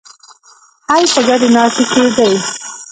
حل 0.89 1.03
په 1.13 1.21
ګډې 1.27 1.47
ناستې 1.55 1.83
کې 1.91 2.03
دی. 2.15 2.31